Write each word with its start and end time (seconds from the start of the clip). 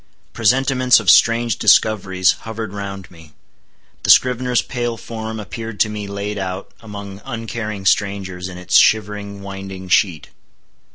Presentiments 0.33 0.99
of 0.99 1.11
strange 1.11 1.57
discoveries 1.59 2.31
hovered 2.41 2.73
round 2.73 3.11
me. 3.11 3.33
The 4.01 4.09
scrivener's 4.09 4.63
pale 4.63 4.97
form 4.97 5.39
appeared 5.39 5.79
to 5.81 5.89
me 5.89 6.07
laid 6.07 6.39
out, 6.39 6.71
among 6.79 7.21
uncaring 7.23 7.85
strangers, 7.85 8.49
in 8.49 8.57
its 8.57 8.77
shivering 8.79 9.43
winding 9.43 9.89
sheet. 9.89 10.29